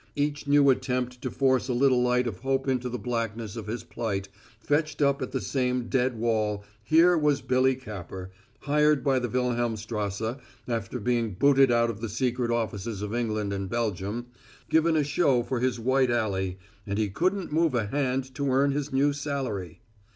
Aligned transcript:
Each 0.15 0.47
new 0.47 0.71
attempt 0.71 1.21
to 1.21 1.29
force 1.29 1.67
a 1.69 1.75
little 1.75 2.01
light 2.01 2.25
of 2.25 2.39
hope 2.39 2.67
into 2.67 2.89
the 2.89 2.97
blackness 2.97 3.55
of 3.55 3.67
his 3.67 3.83
plight 3.83 4.29
fetched 4.59 4.99
up 4.99 5.21
at 5.21 5.31
the 5.31 5.39
same 5.39 5.89
dead 5.89 6.17
wall 6.17 6.63
here 6.83 7.15
was 7.15 7.41
Billy 7.43 7.75
Capper, 7.75 8.31
hired 8.61 9.03
by 9.03 9.19
the 9.19 9.29
Wilhelmstrasse, 9.29 10.39
after 10.67 10.97
having 10.97 11.03
been 11.03 11.33
booted 11.35 11.69
out 11.71 11.91
of 11.91 12.01
the 12.01 12.09
secret 12.09 12.49
offices 12.49 13.03
of 13.03 13.13
England 13.13 13.53
and 13.53 13.69
Belgium 13.69 14.25
given 14.71 14.95
a 14.95 15.03
show 15.03 15.43
for 15.43 15.59
his 15.59 15.79
white 15.79 16.09
alley 16.09 16.57
and 16.87 16.97
he 16.97 17.11
couldn't 17.11 17.51
move 17.53 17.75
a 17.75 17.85
hand 17.85 18.33
to 18.33 18.49
earn 18.49 18.71
his 18.71 18.91
new 18.91 19.13
salary. 19.13 19.81